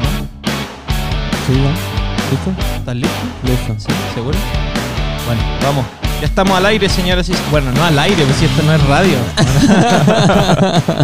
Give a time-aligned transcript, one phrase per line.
[0.00, 0.26] Listos, ¿no?
[1.46, 1.52] Sí.
[2.30, 2.50] ¿Listo?
[2.76, 3.26] ¿Estás listo?
[3.44, 3.74] Listo.
[3.78, 3.86] ¿Sí?
[4.14, 4.38] ¿Seguro?
[5.26, 5.86] Bueno, vamos.
[6.20, 8.86] Ya estamos al aire, señoras y Bueno, no al aire, pues si esto no es
[8.86, 9.16] radio.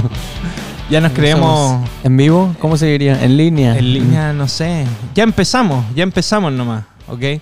[0.90, 2.54] ya nos creemos ¿En vivo?
[2.58, 3.22] ¿Cómo se diría?
[3.22, 3.76] ¿En línea?
[3.76, 4.86] en línea, no sé.
[5.14, 7.40] Ya empezamos, ya empezamos nomás, ¿ok?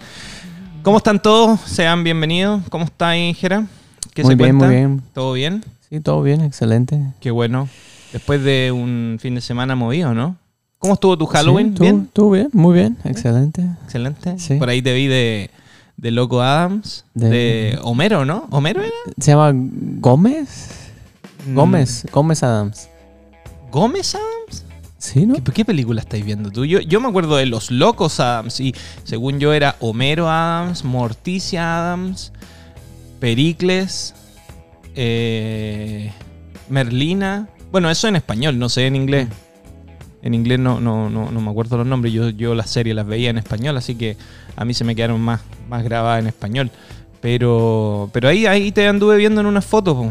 [0.83, 1.61] ¿Cómo están todos?
[1.61, 2.63] Sean bienvenidos.
[2.71, 3.67] ¿Cómo está Jera?
[4.15, 4.67] ¿Qué Muy se bien, cuenta?
[4.67, 5.03] muy bien.
[5.15, 5.65] ¿Todo bien?
[5.89, 7.01] Sí, todo bien, excelente.
[7.21, 7.69] Qué bueno.
[8.13, 10.37] Después de un fin de semana movido, ¿no?
[10.79, 11.69] ¿Cómo estuvo tu Halloween?
[11.71, 12.09] Sí, ¿tú- ¿Bien?
[12.13, 12.49] ¿Tú bien?
[12.53, 13.65] Muy bien, excelente.
[13.85, 14.39] Excelente.
[14.39, 14.55] Sí.
[14.57, 15.51] Por ahí te vi de,
[15.97, 17.29] de Loco Adams, de...
[17.29, 18.47] De- Homero, ¿no?
[18.51, 18.93] ¿Homero era?
[19.21, 20.71] ¿Se llama Gómez?
[21.53, 22.89] Gómez, Gómez Adams.
[22.89, 24.65] Mm, ¿Gómez Adams?
[24.99, 25.35] Sí, ¿no?
[25.35, 26.65] ¿Qué, qué película estáis viendo tú?
[26.65, 31.79] Yo, yo me acuerdo de Los Locos Adams y según yo era Homero Adams, Morticia
[31.79, 32.33] Adams,
[33.21, 34.15] Pericles,
[34.95, 36.13] eh,
[36.69, 37.49] Merlina.
[37.71, 39.29] Bueno, eso en español, no sé en inglés.
[40.23, 42.13] En inglés no, no, no, no me acuerdo los nombres.
[42.13, 44.17] Yo, yo las series las veía en español, así que
[44.57, 46.71] a mí se me quedaron más, más grabadas en español.
[47.21, 50.09] Pero, pero ahí, ahí te anduve viendo en unas fotos.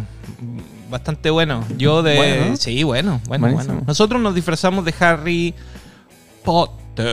[0.90, 1.64] Bastante bueno.
[1.78, 2.16] Yo de.
[2.16, 2.58] Bueno.
[2.58, 3.74] Sí, bueno, bueno, Buenísimo.
[3.76, 3.84] bueno.
[3.88, 5.54] Nosotros nos disfrazamos de Harry
[6.44, 7.06] Potter.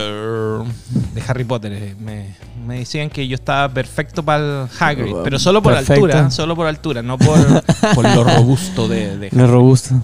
[1.12, 1.72] De Harry Potter.
[1.72, 1.94] eh.
[2.00, 5.14] Me, me decían que yo estaba perfecto para el Hagrid.
[5.24, 5.94] Pero solo por Perfecto.
[6.06, 6.30] altura.
[6.30, 7.36] Solo por altura, no por,
[7.94, 9.96] por lo robusto de, de es robusto.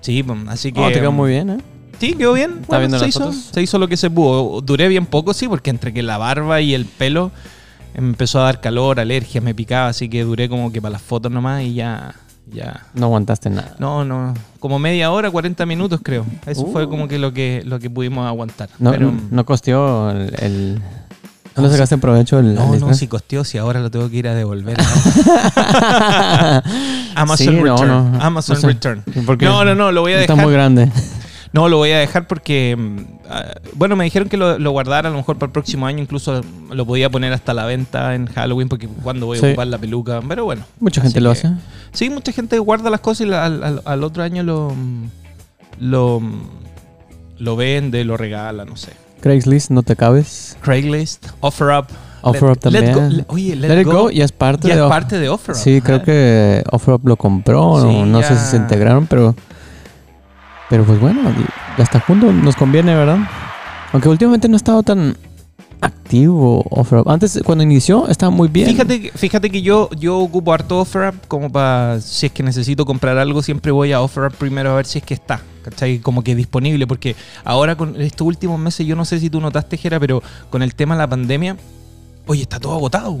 [0.00, 0.80] Sí, pues, así que.
[0.80, 1.58] Oh, te quedó muy bien, ¿eh?
[2.00, 2.58] Sí, quedó bien.
[2.62, 3.50] ¿Estás viendo se, hizo, fotos?
[3.52, 4.60] se hizo lo que se pudo.
[4.60, 7.30] Duré bien poco, sí, porque entre que la barba y el pelo
[7.94, 11.02] me empezó a dar calor, alergia, me picaba, así que duré como que para las
[11.02, 12.14] fotos nomás y ya.
[12.52, 12.86] ya.
[12.94, 13.74] No aguantaste nada.
[13.78, 16.26] No, no, como media hora, 40 minutos creo.
[16.44, 16.72] Eso Uh.
[16.72, 18.68] fue como que lo que lo que pudimos aguantar.
[18.78, 20.34] No, Pero, no costeó el...
[20.40, 20.82] el-
[21.56, 24.28] ¿No le sacaste provecho el, no, no, si costeó, si ahora lo tengo que ir
[24.28, 24.76] a devolver.
[27.14, 27.88] Amazon Sí, Return.
[27.88, 28.18] no.
[28.20, 28.66] Amazon No sé.
[28.66, 29.02] Return.
[29.40, 30.44] No, no, no, lo voy a Está dejar.
[30.46, 30.90] muy grande.
[31.56, 32.96] No, lo voy a dejar porque, mm,
[33.30, 33.44] ah,
[33.74, 36.42] bueno, me dijeron que lo, lo guardara a lo mejor para el próximo año, incluso
[36.70, 39.46] lo podía poner hasta la venta en Halloween porque cuando voy a Sí.
[39.48, 40.64] ocupar la peluca, pero bueno.
[40.80, 41.50] Mucha gente lo que- hace.
[41.92, 45.04] Sí, mucha gente guarda las cosas y la- al, al- otro año lo, mm,
[45.80, 46.40] lo, mm,
[47.38, 48.92] lo vende, lo regala, no sé.
[49.22, 50.56] Craigslist, no te cabes.
[50.60, 51.86] Craigslist, OfferUp.
[52.22, 52.94] OfferUp Let- let también.
[53.10, 54.90] go- le- oye, Let, Let, It Go, Go ya es parte ya de es Off-
[54.90, 55.60] parte de OfferUp.
[55.60, 57.80] Sí, creo que OfferUp lo compró.
[57.80, 59.34] Sí, no no sé si se integraron, pero.
[60.68, 61.20] Pero pues bueno,
[61.78, 62.32] ya está junto.
[62.32, 63.18] Nos conviene, ¿verdad?
[63.92, 65.16] Aunque últimamente no ha estado tan
[65.80, 67.08] activo OfferUp.
[67.08, 68.68] Antes, cuando inició, estaba muy bien.
[68.68, 73.18] Fíjate, fíjate que yo, yo ocupo harto OfferUp como para, si es que necesito comprar
[73.18, 75.98] algo, siempre voy a OfferUp primero a ver si es que está, ¿cachai?
[75.98, 79.76] Como que disponible, porque ahora con estos últimos meses, yo no sé si tú notaste,
[79.76, 81.56] Jera, pero con el tema de la pandemia,
[82.26, 83.18] oye, está todo agotado.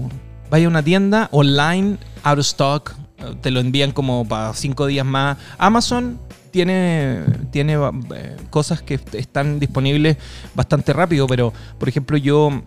[0.50, 2.94] Vaya a una tienda online, out of stock,
[3.40, 5.36] te lo envían como para cinco días más.
[5.58, 6.18] Amazon
[6.56, 10.16] tiene, tiene eh, cosas que están disponibles
[10.54, 12.62] bastante rápido, pero por ejemplo yo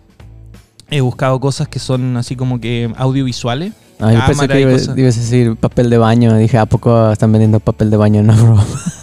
[0.90, 3.72] he buscado cosas que son así como que audiovisuales.
[3.98, 6.36] Ah, yo pensé que ibas a decir papel de baño.
[6.36, 8.60] Dije, ¿a poco están vendiendo papel de baño en OfferUp?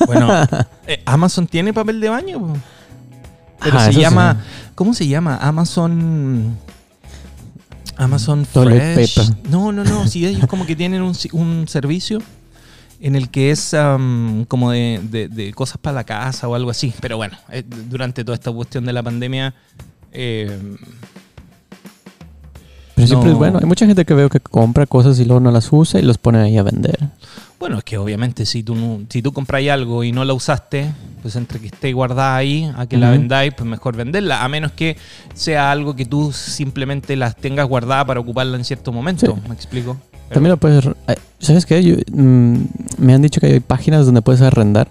[0.08, 0.30] Bueno,
[0.88, 2.54] eh, Amazon tiene papel de baño,
[3.62, 4.00] pero Ah, se sí.
[4.00, 4.42] llama,
[4.74, 5.38] ¿cómo se llama?
[5.42, 6.56] Amazon...
[7.98, 9.32] Amazon Fresh.
[9.50, 10.08] No, no, no.
[10.08, 12.20] Sí, ellos como que tienen un, si- un servicio
[13.02, 16.70] en el que es am, como de, de- de cosas para la casa o algo
[16.72, 16.94] así.
[17.02, 19.54] Pero bueno, eh, durante toda esta cuestión de la pandemia...
[20.12, 20.76] eh,
[22.96, 23.60] Pero siempre es bueno.
[23.60, 26.18] Hay mucha gente que veo que compra cosas y luego no las usa y los
[26.18, 26.98] pone ahí a vender.
[27.60, 30.92] Bueno, es que obviamente si tú, si tú compráis algo y no la usaste,
[31.24, 34.72] pues entre que esté guardada ahí a que la vendáis, pues mejor venderla, a menos
[34.74, 34.96] que
[35.34, 39.36] sea algo que tú simplemente las tengas guardada para ocuparla en cierto momento.
[39.36, 39.48] Sí.
[39.48, 39.98] ¿Me explico?
[40.28, 40.90] Pero- También lo puedes...
[41.40, 41.84] ¿Sabes qué?
[41.84, 42.58] Yo, mm,
[42.98, 44.88] me han dicho que hay páginas donde puedes arrendar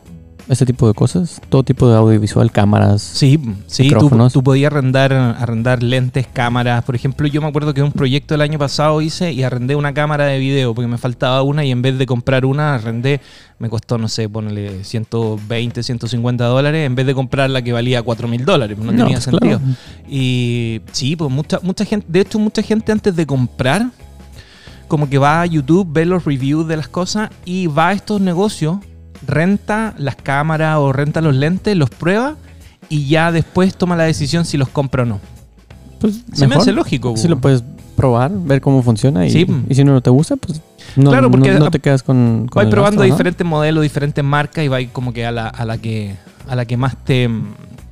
[0.48, 1.40] este tipo de cosas.
[1.48, 3.02] Todo tipo de audiovisual, cámaras.
[3.02, 6.84] Sí, sí, tú, tú podías arrendar, arrendar lentes, cámaras.
[6.84, 9.92] Por ejemplo, yo me acuerdo que un proyecto el año pasado hice y arrendé una
[9.92, 13.20] cámara de video porque me faltaba una y en vez de comprar una, arrendé,
[13.58, 18.02] me costó, no sé, ponerle 120, 150 dólares, en vez de comprar la que valía
[18.02, 18.78] 4 mil dólares.
[18.78, 19.58] No, tenía pues, sentido.
[19.58, 19.74] claro.
[20.08, 23.90] Y sí, pues mucha, mucha gente, de hecho mucha gente antes de comprar,
[24.88, 28.20] como que va a YouTube, ve los reviews de las cosas y va a estos
[28.20, 28.78] negocios,
[29.26, 32.36] renta las cámaras o renta los lentes, los prueba
[32.88, 35.20] y ya después toma la decisión si los compra o no.
[36.00, 37.16] Pues Se me hace lógico.
[37.16, 37.64] Si lo puedes
[37.96, 39.46] probar, ver cómo funciona y, Sí.
[39.68, 40.60] y si no te gusta, pues
[40.96, 43.14] no, Claro, porque no, no te quedas con, con Vais probando gasto, ¿no?
[43.16, 46.14] diferentes modelos, diferentes marcas y vais como que a la, a la que
[46.48, 47.24] a la que más te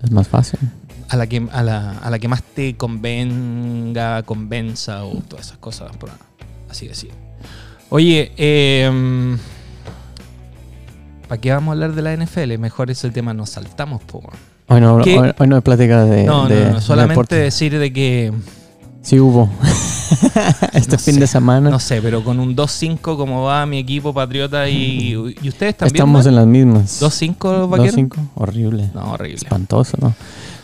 [0.03, 0.61] Es más fácil.
[1.09, 5.59] a la que a la, a la que más te convenga, convenza o todas esas
[5.59, 6.11] cosas por
[6.75, 7.11] así decir.
[7.89, 9.37] Oye, eh,
[11.29, 12.59] ¿para qué vamos a hablar de la NFL?
[12.59, 14.23] Mejor es el tema, nos saltamos, po.
[14.67, 16.25] Hoy no, hoy, hoy no plática de.
[16.25, 18.33] no, de- no, no, solamente decir de que,
[19.05, 19.51] Sí hubo.
[20.73, 21.71] este No fin sé, de semana.
[21.71, 25.13] no sé, pero con un 2-5 como va mi equipo Patriota y,
[25.43, 25.97] y ustedes también.
[25.97, 26.31] Estamos ¿no?
[26.31, 27.03] en las mismas.
[27.03, 27.95] 2-5 vaqueros.
[27.97, 28.17] 2-5.
[28.35, 28.91] Horrible.
[28.95, 29.37] No, horrible.
[29.37, 30.15] Espantoso, ¿no?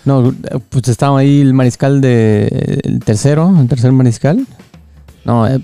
[0.04, 0.34] No,
[0.70, 2.80] pues estaba ahí el mariscal de.
[2.84, 4.46] El tercero, el tercer mariscal.
[5.25, 5.61] No, eh,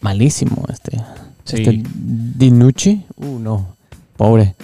[0.00, 0.98] malísimo este.
[1.44, 1.56] Sí.
[1.58, 3.04] Este Dinucci.
[3.16, 3.66] Uh, no.
[4.16, 4.54] Pobre.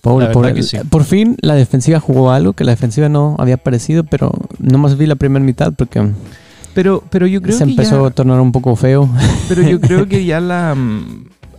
[0.00, 0.62] Pobre, pobre.
[0.62, 0.78] sí.
[0.88, 5.06] Por fin la defensiva jugó algo que la defensiva no había aparecido, pero nomás vi
[5.06, 6.12] la primera mitad porque
[6.74, 9.08] Pero, pero yo creo se que empezó ya- a tornar un poco feo.
[9.48, 10.76] Pero yo creo que ya la...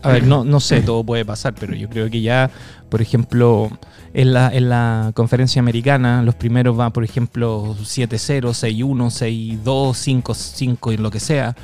[0.01, 2.49] A ver, no, no sé, todo puede pasar, pero yo creo que ya,
[2.89, 3.69] por ejemplo,
[4.13, 10.93] en la, en la conferencia americana, los primeros van, por ejemplo, 7-0, 6-1, 6-2, 5-5
[10.93, 11.55] y lo que sea.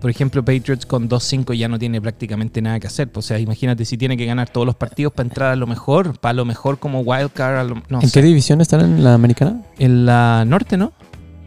[0.00, 3.10] Por ejemplo, Patriots con 2-5 ya no tiene prácticamente nada que hacer.
[3.10, 5.66] pues, O sea, imagínate si tiene que ganar todos los partidos para entrar a lo
[5.66, 7.70] mejor, para lo mejor como wildcard.
[7.88, 8.20] No ¿En sé.
[8.20, 9.62] qué división están en la americana?
[9.78, 10.92] En la norte, ¿no?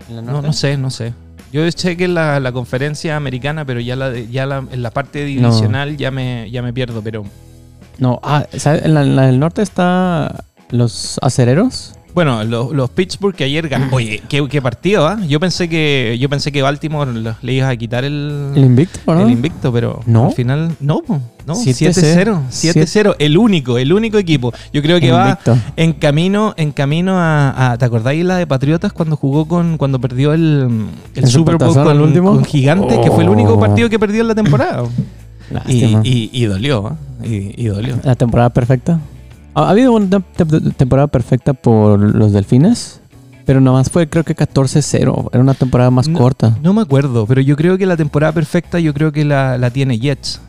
[0.10, 1.14] ¿En la No, no sé, no sé.
[1.52, 1.64] Yo
[2.06, 6.12] en la, la conferencia americana, pero ya la, ya la, en la parte divisional ya
[6.12, 7.24] me ya me pierdo, pero
[8.00, 8.84] No, ah, ¿sabes?
[8.86, 11.97] En la, en la del norte está los acereros.
[12.18, 15.20] Bueno, los, los Pittsburgh que ayer gan- Oye, qué, qué partido, ¿ah?
[15.28, 17.12] Yo pensé que yo pensé que Baltimore
[17.44, 19.22] le ibas a quitar el, El invicto, ¿no?
[19.22, 20.26] el invicto, pero ¿No?
[20.30, 21.04] al final no,
[21.46, 21.94] no, 7-0.
[21.94, 24.52] 7-0, 7-0, el único, el único equipo.
[24.74, 25.38] Yo creo que va
[25.76, 30.00] en camino, en camino a, a- ¿te acordáis la de Patriotas cuando jugó con, cuando
[30.02, 32.32] perdió el, el ¿El Super Bowl con, último?
[32.34, 33.60] con Gigantes, que fue el único Oh.
[33.60, 34.86] partido que perdió en la temporada?
[35.68, 36.96] y, y, y dolió, ¿ah?
[37.24, 37.96] y, y dolió.
[38.04, 39.00] La temporada perfecta.
[39.58, 43.00] Ha, ha habido una te- te- temporada perfecta por los delfines,
[43.46, 45.30] pero nomás fue creo que 14-0.
[45.32, 46.20] Era una temporada más No.
[46.20, 46.56] corta.
[46.62, 49.70] No me acuerdo, pero yo creo que la temporada perfecta yo creo que la, la
[49.72, 50.42] tiene Jets.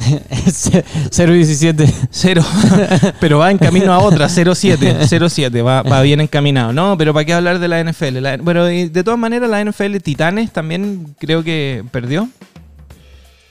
[0.00, 1.92] 0-17.
[2.10, 2.42] Cero.
[3.20, 5.00] pero va en camino a otra, 0-7.
[5.08, 6.72] 0-7, va, va bien encaminado.
[6.72, 8.18] No, pero ¿para qué hablar de la NFL?
[8.20, 12.28] La- bueno, de todas maneras, la NFL Titanes también creo que perdió.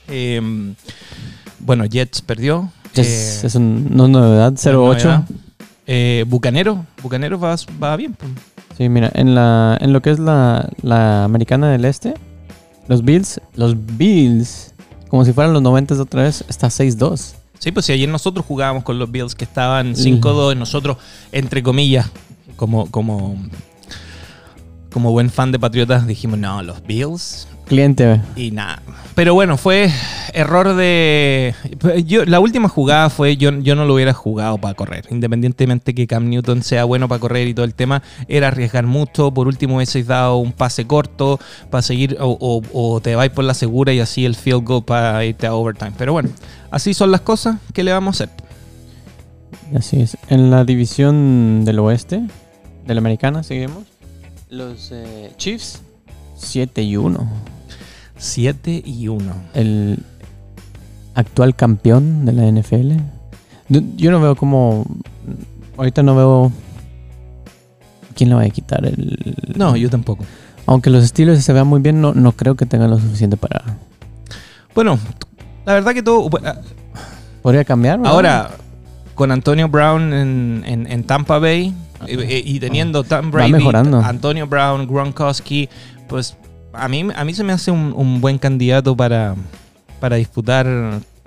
[0.08, 0.74] Eh,
[1.60, 2.70] bueno, Jets perdió.
[2.94, 4.52] Es, Eh, es un- no es novedad.
[4.54, 5.04] 0-8.
[5.04, 5.24] novedad.
[5.86, 6.84] Eh, Bucanero.
[7.02, 8.14] Bucanero va, va bien.
[8.14, 8.30] pues.
[8.78, 12.14] Sí, mira, en, la, en lo que es la, la americana del este,
[12.88, 14.72] los Bills, los Bills,
[15.08, 17.34] como si fueran los 90 de otra vez, está 6-2.
[17.58, 20.96] Sí, pues si ayer nosotros jugábamos con los Bills que estaban 5-2, nosotros,
[21.32, 22.10] entre comillas,
[22.56, 23.36] como, como,
[24.92, 28.20] como buen fan de Patriotas, dijimos, no, los Bills Cliente.
[28.36, 28.82] y nada.
[29.14, 29.90] Pero bueno, fue
[30.34, 31.54] error de...
[32.06, 36.06] Yo, la última jugada fue, yo, yo no lo hubiera jugado para correr, independientemente que
[36.06, 39.76] Cam Newton sea bueno para correr y todo el tema, era arriesgar mucho, por último
[39.76, 41.38] hubieseis dado un pase corto
[41.70, 42.62] para seguir, o, o-
[42.94, 45.92] o te vais por la segura y así el field goal para irte a overtime.
[45.96, 46.28] Pero bueno,
[46.70, 48.36] así son las cosas, ¿qué le vamos a hacer?
[49.74, 50.18] Así es.
[50.28, 52.20] En la división del oeste,
[52.86, 53.84] de la americana, seguimos.
[54.50, 55.80] Los eh, Chiefs,
[56.36, 57.30] 7 y 1.
[58.22, 59.32] 7 y 1.
[59.54, 59.98] El
[61.14, 62.92] actual campeón de la NFL.
[63.68, 64.84] Yo- no veo como.
[65.76, 66.52] Ahorita no veo.
[68.14, 69.34] ¿Quién le va a quitar el.?
[69.56, 70.24] No, yo tampoco.
[70.66, 73.62] Aunque los Steelers se vean muy bien, no, no creo que tengan lo suficiente para.
[74.74, 74.98] Bueno,
[75.66, 76.30] la verdad que todo.
[77.42, 77.98] Podría cambiar.
[77.98, 78.12] ¿verdad?
[78.12, 78.50] Ahora,
[79.14, 81.74] con Antonio Brown en, en- en Tampa Bay
[82.06, 83.98] eh, eh, y teniendo Tom Brady, mejorando.
[84.00, 85.68] Antonio Brown, Gronkowski,
[86.08, 86.36] pues
[86.72, 89.34] a mí, a mí se me hace un, un buen candidato para,
[90.00, 90.66] para disputar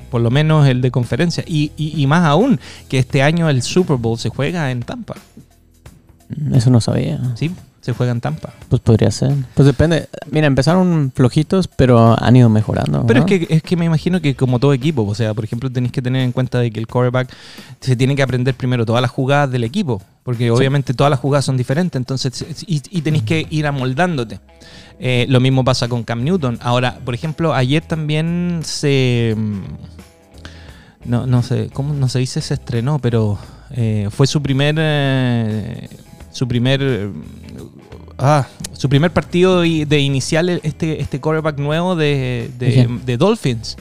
[0.09, 1.43] por lo menos el de conferencia.
[1.47, 2.59] Y, y- y más aún,
[2.89, 5.15] que este año el Super Bowl se juega en Tampa.
[6.53, 7.19] Eso no sabía.
[7.35, 7.51] Sí,
[7.85, 8.53] se juega en Tampa.
[8.67, 9.33] Pues podría ser.
[9.53, 10.09] Pues depende.
[10.31, 13.05] Mira, empezaron flojitos, pero han ido mejorando.
[13.07, 15.69] Pero es que, es que me imagino que como todo equipo, o sea, por ejemplo,
[15.71, 17.29] tenéis que tener en cuenta de que el quarterback
[17.79, 21.45] se tiene que aprender primero todas las jugadas del equipo, porque obviamente todas las jugadas
[21.45, 24.39] son diferentes, entonces, y, y tenéis que ir amoldándote.
[24.99, 26.57] Eh, lo mismo pasa con Cam Newton.
[26.61, 29.35] Ahora, por ejemplo, ayer también se...
[29.37, 29.59] mm,
[31.09, 32.41] No, no sé, ¿cómo no se dice?
[32.41, 33.37] Se estrenó, pero
[33.71, 34.75] eh, fue su primer...
[34.79, 35.89] eh,
[36.31, 37.11] su primer...
[38.17, 43.77] Ah, su primer partido de inicial este, este quarterback nuevo de, de, Dolphins.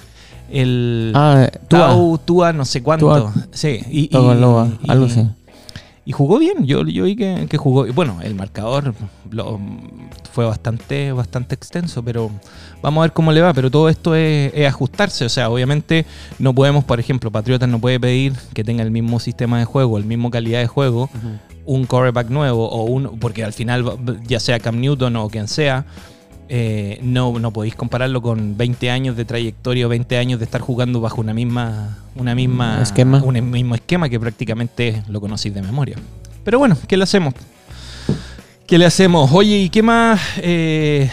[0.51, 1.79] El Ah, Tua.
[1.89, 3.07] Tau, Tua, no sé cuánto.
[3.07, 3.33] Tua.
[3.53, 5.27] Sí, y, y- Tagovailoa, y- algo así.
[6.07, 7.87] Y jugó bien, yo, yo vi que, que jugó.
[7.93, 8.95] Bueno, el marcador
[9.31, 9.59] lo-
[10.33, 12.31] fue bastante, bastante extenso, pero
[12.83, 13.53] vamos a ver cómo le va.
[13.55, 15.25] Pero todo esto es, es ajustarse.
[15.25, 16.05] O sea, obviamente
[16.39, 19.97] no podemos, por ejemplo, Patriotas no puede pedir que tenga el mismo sistema de juego,
[19.97, 21.09] el mismo calidad de juego,
[21.65, 23.19] un quarterback nuevo o un.
[23.19, 23.85] Porque al final,
[24.27, 25.87] ya sea Cam Newton o quien sea.
[26.49, 30.61] Eh, no, no podéis compararlo con 20 años de trayectoria o 20 años de estar
[30.61, 33.23] jugando bajo una misma una misma Esquema.
[33.23, 35.97] un mismo esquema que prácticamente lo conocéis de memoria.
[36.45, 37.35] Pero bueno, ¿qué le hacemos?
[38.67, 39.31] ¿Qué le hacemos?
[39.33, 40.21] Oye, ¿y qué más?
[40.39, 41.11] Eh,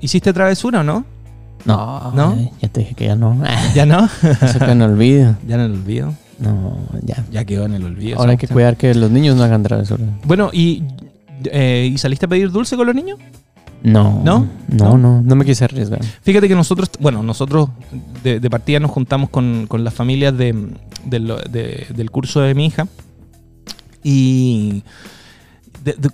[0.00, 1.04] ¿Hiciste travesura o no?
[1.64, 2.36] No, ¿No?
[2.36, 3.42] Ya, ya te dije que ya no.
[3.74, 4.08] ¿Ya no?
[4.42, 5.36] Eso que no olvido.
[5.46, 6.14] ya en el olvido.
[6.38, 7.24] No, ya.
[7.30, 8.18] Ya quedó en el olvido.
[8.18, 10.04] Ahora hay que cuidar que los niños no hagan travesura.
[10.24, 10.82] Bueno, ¿y,
[11.44, 13.18] eh, ¿y saliste a pedir dulce con los niños?
[13.84, 14.20] No.
[14.24, 14.46] ¿No?
[14.68, 15.22] No, no.
[15.22, 16.02] No me quise arriesgar.
[16.22, 17.68] Fíjate que nosotros, bueno, nosotros
[18.24, 20.52] de, de partida nos juntamos con, con las familias de,
[21.04, 22.88] de del curso de mi hija
[24.02, 24.82] y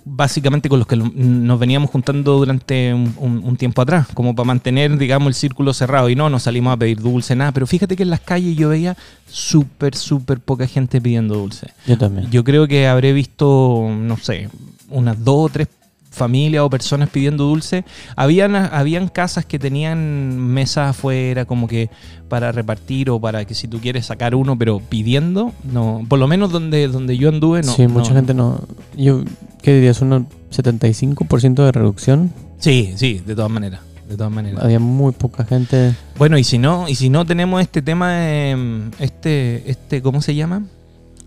[0.03, 4.45] básicamente con los que nos veníamos juntando durante un, un- un tiempo atrás, como para
[4.47, 7.95] mantener, digamos, el círculo cerrado y no nos salimos a pedir dulce, nada, pero fíjate
[7.95, 8.97] que en las calles yo veía
[9.29, 11.67] súper, súper poca gente pidiendo dulce.
[11.87, 12.29] Yo también.
[12.31, 14.49] Yo creo que habré visto, no sé,
[14.89, 15.69] unas dos o tres
[16.11, 17.85] familias o personas pidiendo dulce.
[18.15, 21.89] Habían, habían casas que tenían mesas afuera como que
[22.27, 26.05] para repartir o para que si tú quieres sacar uno, pero pidiendo, no.
[26.07, 27.73] Por lo menos donde, donde yo anduve, no.
[27.73, 28.15] sí, mucha no.
[28.17, 28.61] gente no.
[28.95, 29.23] Yo,
[29.61, 30.01] ¿qué dirías?
[30.01, 32.31] ¿Un 75% de reducción?
[32.59, 33.81] Sí, sí, de todas maneras.
[34.07, 34.61] De todas maneras.
[34.61, 35.95] Había muy poca gente.
[36.17, 40.35] Bueno, y si no, y si no tenemos este tema, de, este, este, ¿cómo se
[40.35, 40.63] llama?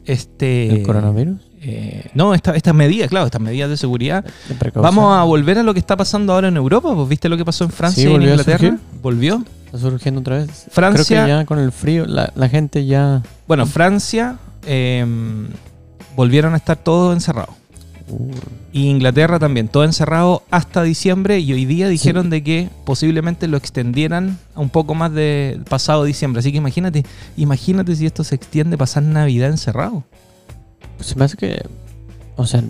[0.04, 0.68] Este.
[0.68, 1.38] ¿El coronavirus?
[1.66, 4.24] Eh, no, esta- estas medidas, claro, estas medidas de seguridad.
[4.74, 6.94] Vamos a volver a lo que está pasando ahora en Europa.
[6.94, 8.76] Pues, ¿Viste lo que pasó en Francia Sí, y en Inglaterra?
[9.02, 9.42] Volvió.
[9.66, 10.66] Está surgiendo otra vez.
[10.70, 13.22] Francia- Creo que ya con el frío, la, la gente ya.
[13.48, 15.04] Bueno, Francia eh,
[16.16, 17.54] volvieron a estar todos encerrados.
[18.08, 18.30] Uh,
[18.72, 21.38] Y Inglaterra también, todo encerrado hasta diciembre.
[21.38, 26.04] Y hoy día dijeron de que posiblemente lo extendieran a un poco más de pasado
[26.04, 26.40] diciembre.
[26.40, 27.04] Así que imagínate,
[27.36, 30.02] imagínate si esto se extiende pasar Navidad encerrado.
[30.96, 31.62] Pues se me hace que.
[32.36, 32.62] O sea,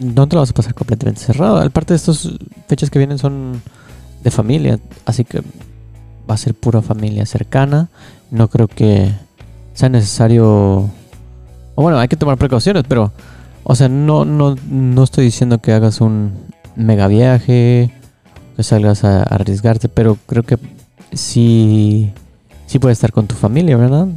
[0.00, 1.58] no te lo vas a pasar completamente cerrado.
[1.58, 2.28] Aparte de estas
[2.68, 3.62] fechas que vienen son
[4.22, 4.78] de familia.
[5.04, 5.40] Así que
[6.28, 7.88] va a ser pura familia cercana.
[8.30, 9.12] No creo que
[9.74, 10.90] sea necesario.
[11.74, 13.12] O bueno, hay que tomar precauciones, pero.
[13.64, 16.32] O sea, no, no, no estoy diciendo que hagas un
[16.76, 17.92] mega viaje.
[18.56, 19.88] Que salgas a arriesgarte.
[19.88, 20.58] Pero creo que
[21.12, 22.12] sí.
[22.66, 24.08] Sí puedes estar con tu familia, ¿verdad?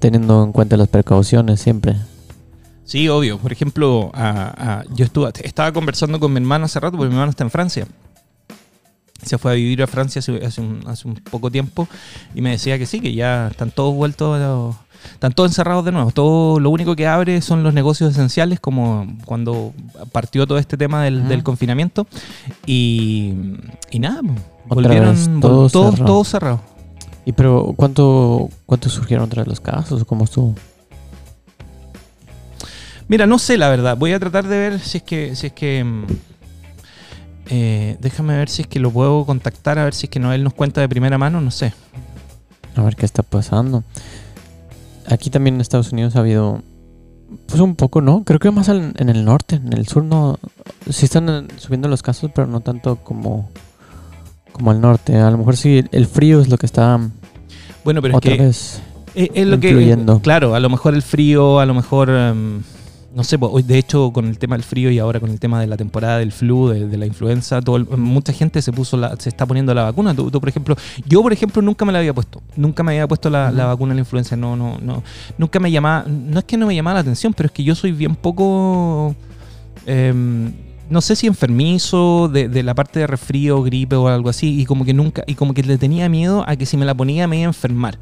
[0.00, 1.96] Teniendo en cuenta las precauciones siempre.
[2.90, 3.38] Sí, obvio.
[3.38, 7.14] Por ejemplo, a- a- yo estuve, estaba conversando con mi hermano hace rato, porque mi
[7.14, 7.86] hermano está en Francia.
[9.22, 11.86] Se fue a vivir a Francia hace, hace un, hace un poco tiempo
[12.34, 14.74] y me decía que sí, que ya están todos vueltos, los-
[15.12, 16.10] están todos encerrados de nuevo.
[16.10, 19.72] Todo, lo único que abre son los negocios esenciales, como cuando
[20.10, 22.08] partió todo este tema del, del confinamiento.
[22.66, 23.34] Y,
[23.92, 24.34] y nada, pues,
[24.66, 26.12] volvieron vez, vol- todo todos, cerrado.
[26.12, 26.60] todos cerrados.
[27.24, 30.04] ¿Y pero cuánto, cuánto surgieron tras los casos?
[30.06, 30.56] ¿Cómo estuvo?
[33.10, 33.96] Mira, no sé la verdad.
[33.96, 35.34] Voy a tratar de ver si es que.
[35.34, 36.04] Si es que mm,
[37.48, 40.44] eh, déjame ver si es que lo puedo contactar, a ver si es que Noel
[40.44, 41.72] nos cuenta de primera mano, no sé.
[42.76, 43.82] A ver qué está pasando.
[45.08, 46.62] Aquí también en Estados Unidos ha habido...
[47.46, 48.22] Pues un poco, ¿no?
[48.24, 49.56] Creo que más al- en el norte.
[49.56, 50.38] En el sur no...
[50.88, 53.50] Sí están eh, subiendo los casos, pero no tanto como...
[54.52, 55.16] Como al norte.
[55.16, 57.00] A lo mejor sí el frío es lo que está
[57.84, 58.80] Bueno, pero es otra que vez.
[59.16, 59.98] es, es lo que.
[60.22, 62.10] Claro, a lo mejor el frío, a lo mejor.
[62.10, 62.62] em,
[63.14, 65.40] no sé, pues, hoy de hecho con el tema del frío y ahora con el
[65.40, 68.72] tema de la temporada del flu, de, de la influenza, todo el- mucha gente se
[68.72, 70.14] puso la, se está poniendo la vacuna.
[70.14, 70.76] Tú, tú, por ejemplo,
[71.06, 73.96] yo por ejemplo nunca me la había puesto, nunca me había puesto la, vacuna de
[73.96, 75.02] la influenza, no, no, no,
[75.38, 77.74] nunca me llamaba, no es que no me llamaba la atención, pero es que yo
[77.74, 79.14] soy bien poco,
[79.86, 80.52] em,
[80.90, 84.64] no sé si enfermizo de, de la parte de resfrío, gripe o algo así, y
[84.66, 87.26] como que nunca, y como que le tenía miedo a que si me la ponía
[87.26, 87.98] me iba a enfermar.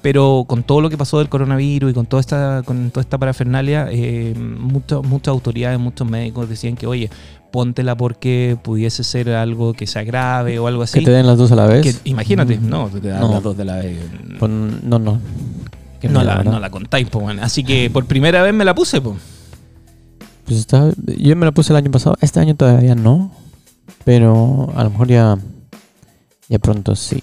[0.00, 3.18] Pero con todo lo que pasó del coronavirus y con toda esta, con toda esta
[3.18, 7.10] parafernalia, eh, muchas muchas autoridades, muchos médicos decían que, oye,
[7.50, 11.00] póntela porque pudiese ser algo que sea grave o algo así.
[11.00, 11.82] Que te den las dos a la vez.
[11.82, 12.68] Que- imagínate, Mm.
[12.68, 13.32] no, te dan No.
[13.32, 13.98] las dos de la vez.
[14.38, 15.20] Pues no, no.
[16.00, 17.42] No, la, no la contáis, pues, bueno.
[17.42, 19.16] Así que por primera vez me la puse, pues.
[20.48, 23.30] Pues está, yo me la puse el año pasado, este año todavía no,
[24.06, 25.36] pero a lo mejor ya,
[26.48, 27.22] ya pronto sí.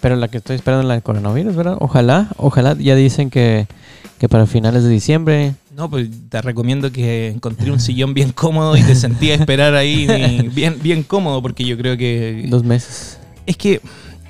[0.00, 1.78] Pero la que estoy esperando es la del coronavirus, ¿verdad?
[1.80, 3.66] Ojalá, ojalá, ya dicen que,
[4.20, 8.76] que para finales de diciembre, No, pues te recomiendo que encontré un sillón bien cómodo
[8.76, 12.46] y te sentí a esperar ahí bien, bien cómodo porque yo creo que...
[12.48, 13.80] dos meses, Es que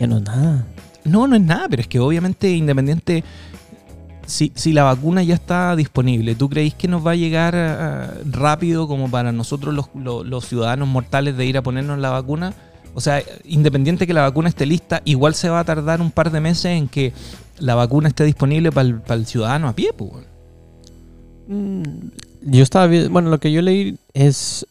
[0.00, 0.64] ya no es nada.
[1.04, 3.22] No, no es nada, pero es que obviamente independiente,
[4.30, 8.14] si, si la vacuna ya está disponible, ¿tú creéis que nos va a llegar ah,
[8.24, 12.54] rápido como para nosotros los, ciudadanos mortales de ir a ponernos la vacuna?
[12.94, 16.30] O sea, independiente que la vacuna esté lista, igual se va a tardar un par
[16.30, 17.12] de meses en que
[17.58, 20.12] la vacuna esté disponible para el, ciudadano a pie, pues.
[22.42, 24.66] Yo estaba viendo, bueno, lo que yo leí es,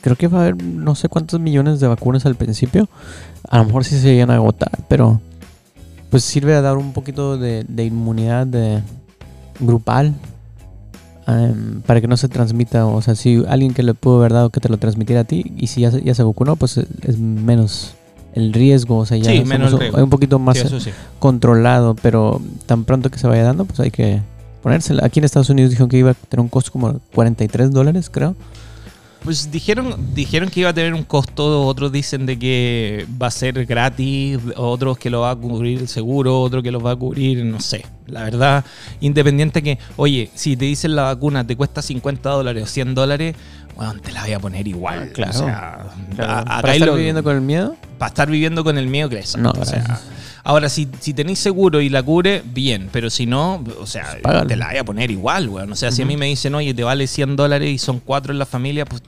[0.00, 2.88] creo que va a haber no sé cuántos millones de vacunas al principio,
[3.48, 5.20] a lo mejor sí se llegan a agotar, pero
[6.10, 8.82] pues sirve a dar un poquito de, de inmunidad de,
[9.60, 10.14] grupal
[11.26, 14.50] em, para que no se transmita, o sea, si alguien que le pudo haber dado
[14.50, 17.18] que te lo transmitiera a ti y si ya, se- ya se vacunó, pues es,
[17.18, 17.94] menos
[18.34, 20.02] el riesgo, o sea, ya Sí, menos el un- riesgo.
[20.04, 20.90] un poquito más Sí, eso sí.
[21.18, 24.20] controlado, pero tan pronto que se vaya dando, pues hay que
[24.62, 25.04] ponérsela.
[25.04, 28.34] Aquí en Estados Unidos dijeron que iba a tener un costo como 43 dólares, creo.
[29.22, 33.30] Pues dijeron, dijeron que iba a tener un costo, otros dicen de que va a
[33.30, 36.96] ser gratis, otros que lo va a cubrir el seguro, otro que lo va a
[36.96, 37.84] cubrir, no sé.
[38.06, 38.64] La verdad,
[39.00, 43.36] independiente que, oye, si te dicen la vacuna te cuesta 50 dólares o 100 dólares,
[43.76, 45.08] bueno, te la voy a poner igual.
[45.10, 45.30] Ah, claro.
[45.30, 45.78] O sea,
[46.16, 47.76] Claro, a- acá ¿Para estar lo- viviendo con el miedo?
[47.98, 49.36] para estar viviendo con el miedo crece.
[49.38, 50.00] No, o sea.
[50.44, 54.22] Ahora, si, si tenéis seguro y la cubre, bien, pero si no, o sea, Pues
[54.22, 54.46] págalo.
[54.46, 55.72] te la voy a poner igual, weón.
[55.72, 58.32] O sea, si a mí me dicen, oye, te vale 100 dólares y son cuatro
[58.32, 59.02] en la familia, pues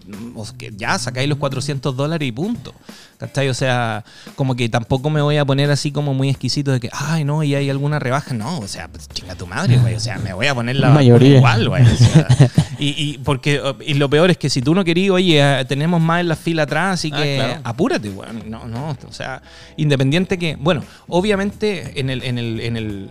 [0.77, 2.75] ya sacáis los 400 dólares y punto.
[3.19, 3.49] ¿Cachai?
[3.51, 6.89] O sea, como que tampoco me voy a poner así como muy exquisito de que,
[6.93, 8.35] ay, no, y hay alguna rebaja.
[8.35, 9.95] No, o sea, pues, chinga tu madre, güey.
[9.95, 11.37] O sea, me voy a poner la Mayoría.
[11.37, 11.85] igual, güey.
[11.85, 12.27] O sea,
[12.81, 16.01] y, y porque y lo peor es que si tú no querías, oye, eh, tenemos
[16.01, 17.61] más en la fila atrás, así Ah, que claro.
[17.63, 18.43] apúrate, weón.
[18.51, 19.41] No, no, o sea,
[19.77, 20.83] independiente que, bueno,
[21.23, 23.11] obviamente en el, en el, en el,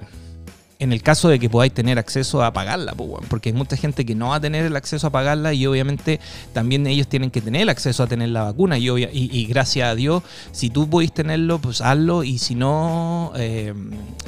[0.79, 4.03] en el caso de que podáis tener acceso a pagarla, pues, porque hay mucha gente
[4.03, 6.19] que no va a tener el acceso a pagarla y obviamente
[6.53, 9.45] también ellos tienen que tener el acceso a tener la vacuna y, obvia- y, y
[9.45, 13.75] gracias a Dios, si tú podéis tenerlo, pues hazlo y si no, eh,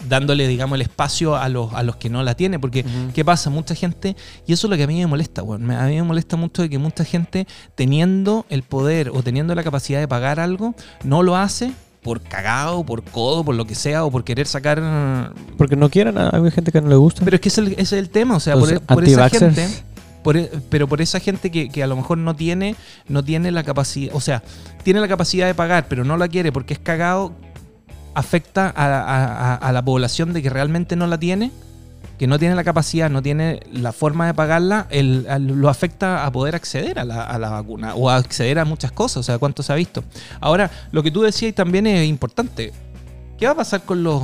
[0.07, 2.85] dándole, digamos, el espacio a los, a los que no la tienen, porque.
[3.15, 3.49] ¿qué pasa?
[3.49, 6.03] Mucha gente, y eso es lo que a mí me molesta, me- a mí me
[6.03, 10.39] molesta mucho de que mucha gente teniendo el poder o teniendo la capacidad de pagar
[10.39, 11.71] algo, no lo hace
[12.03, 16.17] por cagado, por codo, por lo que sea, o por querer sacar Porque no quieren,
[16.17, 17.23] hay gente que no le gusta.
[17.23, 19.03] pero es que ese es el, ese es el tema, o sea, por, e- por
[19.05, 19.67] esa gente.
[20.23, 22.75] por e- pero por esa gente que, que a lo mejor no tiene,
[23.07, 24.43] no tiene la capacidad, o sea,
[24.83, 27.31] tiene la capacidad de pagar, pero no la quiere porque es cagado,
[28.15, 31.51] afecta a, a- a- a la población de que realmente no la tiene,
[32.17, 36.31] que no tiene la capacidad, no tiene la forma de pagarla, el- lo afecta a
[36.31, 39.37] poder acceder a la, a la vacuna o a acceder a muchas cosas, o sea,
[39.39, 40.03] cuánto se ha visto.
[40.39, 42.71] Ahora, lo que tú decías también es importante.
[43.37, 44.23] ¿Qué va a pasar con los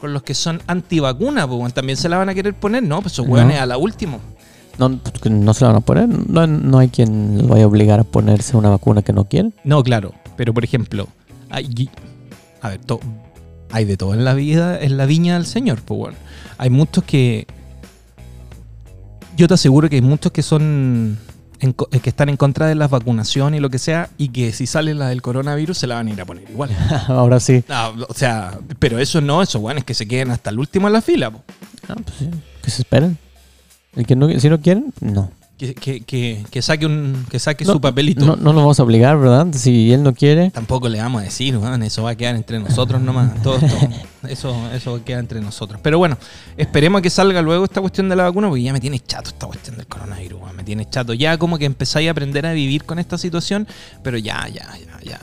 [0.00, 1.48] con los que son antivacunas?
[1.72, 3.00] También se la van a querer poner, ¿no?
[3.00, 3.32] Pues esos No.
[3.32, 4.18] hueones a la última.
[4.78, 6.08] No, pues, no se la van a poner.
[6.08, 9.54] No, no hay quien los vaya a obligar a ponerse una vacuna que no quieren.
[9.64, 10.12] No, claro.
[10.36, 11.08] Pero por ejemplo,
[11.48, 11.88] hay,
[12.60, 13.00] a ver, to-
[13.74, 16.16] hay de todo en la vida, en la viña del Señor, pues bueno.
[16.58, 17.46] Hay muchos que.
[19.36, 21.18] Yo te aseguro que hay muchos que son.
[21.60, 24.52] en co- que están en contra de las vacunaciones y lo que sea, y que
[24.52, 26.70] si sale la del coronavirus se la van a ir a poner igual.
[27.08, 27.64] Ahora sí.
[27.68, 30.86] No, o sea, pero eso no, eso bueno, es que se queden hasta el último
[30.86, 31.42] en la fila, po.
[31.88, 32.30] Ah, pues sí,
[32.62, 33.18] que se esperen.
[33.96, 35.30] El que no, si no quieren, no.
[35.56, 38.26] Que, que, que, que saque un que saque No, su papelito.
[38.26, 39.46] No, no lo vamos a obligar, ¿verdad?
[39.52, 40.50] Si él no quiere.
[40.50, 43.34] Tampoco le vamos a decir, weón, eso va a quedar entre nosotros nomás.
[43.42, 43.88] Todo esto,
[44.28, 45.80] eso, eso queda entre nosotros.
[45.80, 46.18] Pero bueno,
[46.56, 49.30] esperemos a que salga luego esta cuestión de la vacuna, porque ya me tiene chato
[49.30, 51.14] esta cuestión del coronavirus, weón, me tiene chato.
[51.14, 53.68] Ya como que empezáis a aprender a vivir con esta situación,
[54.02, 55.20] pero ya, ya, ya, ya.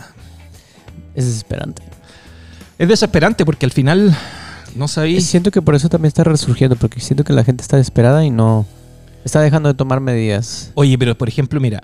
[1.14, 1.82] Es desesperante.
[2.78, 4.16] Es desesperante porque al final
[4.76, 5.26] no sabéis.
[5.26, 8.30] siento que por eso también está resurgiendo, porque siento que la gente está desesperada y
[8.30, 8.66] no
[9.26, 10.72] está dejando de tomar medidas.
[10.76, 11.82] Oye, pero por ejemplo, mira,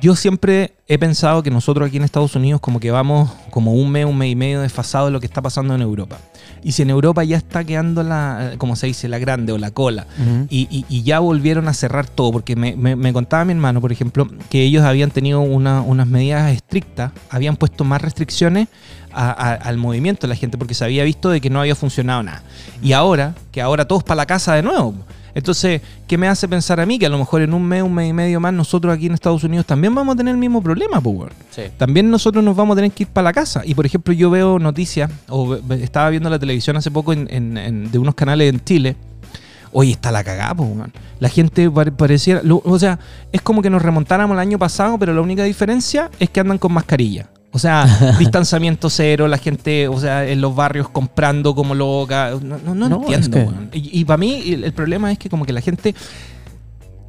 [0.00, 3.90] yo siempre he pensado que nosotros aquí en Estados Unidos como que vamos como un
[3.90, 6.18] mes, un mes y medio desfasado de lo que está pasando en Europa.
[6.62, 9.70] Y si en Europa ya está quedando la, como se dice, la grande o la
[9.70, 10.06] cola,
[10.50, 13.80] y, y- y ya volvieron a cerrar todo, porque me, me- me contaba mi hermano,
[13.80, 18.68] por ejemplo, que ellos habían tenido una- unas medidas estrictas, habían puesto más restricciones
[19.12, 21.74] a- a- al movimiento de la gente, porque se había visto de que no había
[21.74, 22.42] funcionado nada.
[22.82, 24.94] Y ahora, que ahora todos para la casa de nuevo.
[25.34, 26.98] Entonces, ¿qué me hace pensar a mí?
[26.98, 29.12] Que a lo mejor en un mes, un mes y medio más, nosotros aquí en
[29.14, 31.62] Estados Unidos también vamos a tener el mismo problema, pues, weón Sí.
[31.76, 33.62] también nosotros nos vamos a tener que ir para la casa.
[33.64, 37.58] Y por ejemplo, yo veo noticias, o estaba viendo la televisión hace poco en, en-
[37.58, 38.96] en- de unos canales en Chile.
[39.72, 40.92] Oye, está la cagada, po, weón.
[41.18, 42.40] La gente pare- pareciera.
[42.44, 43.00] lo- o sea,
[43.32, 46.58] es como que nos remontáramos el año pasado, pero la única diferencia es que andan
[46.58, 47.28] con mascarilla.
[47.54, 47.86] O sea,
[48.18, 52.32] distanciamiento cero, la gente, o sea, en los barrios comprando como loca.
[52.42, 53.70] No, no, no No, entiendo, es que- weón.
[53.72, 55.94] Y, para mí, el, el problema es que como que la gente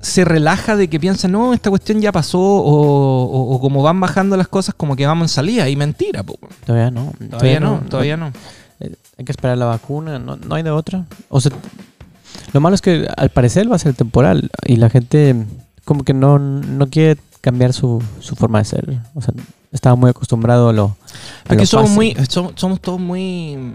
[0.02, 4.00] se relaja de que piensa, no, esta cuestión ya pasó, o, o- o como van
[4.00, 5.68] bajando las cosas, como que vamos en salida.
[5.68, 6.38] Y mentira, po.
[6.64, 7.12] Todavía no.
[7.32, 8.32] Todavía no, todavía no.
[8.80, 11.06] Eh, Hay que esperar la vacuna, no, no hay de otra.
[11.30, 11.52] O sea,
[12.54, 15.36] lo malo es que al parecer va a ser temporal y la gente
[15.86, 19.00] como que no, no quiere cambiar su, su forma de ser.
[19.16, 19.34] O sea,
[19.76, 20.86] estaba muy acostumbrado a lo.
[20.86, 20.96] a
[21.48, 22.16] Porque lo somos fácil.
[22.18, 23.74] muy, somos, somos todos muy,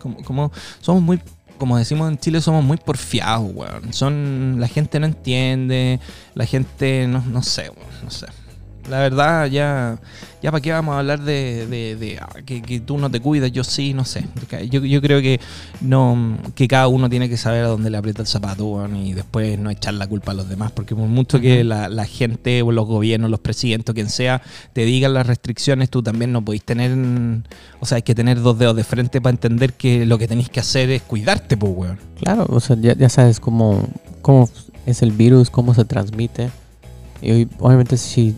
[0.00, 1.20] como, como- somos muy,
[1.58, 3.92] como decimos en Chile, somos muy porfiados, weón.
[3.92, 6.00] Son, la gente no entiende,
[6.34, 8.26] la gente, no, no sé, weón, no sé.
[8.90, 9.96] La verdad, ya,
[10.42, 13.20] ya para qué vamos a hablar de, de- de, ah, que, que tú no te
[13.20, 14.24] cuidas, yo sí, no sé.
[14.70, 15.40] Yo, yo creo que
[15.80, 19.56] no que cada uno tiene que saber a dónde le aprieta el zapato y después
[19.58, 22.72] no echar la culpa a los demás, porque por mucho que la, la gente o
[22.72, 24.42] los gobiernos, los presidentes, quien sea,
[24.72, 26.92] te digan las restricciones, tú también no podéis tener,
[27.80, 30.48] o sea, hay que tener dos dedos de frente para entender que lo que tenéis
[30.48, 31.98] que hacer es cuidarte, pues, weón.
[32.20, 33.88] Claro, o sea, ya, ya sabes cómo,
[34.22, 34.48] cómo
[34.86, 36.50] es el virus, cómo se transmite.
[37.20, 38.34] Y obviamente si,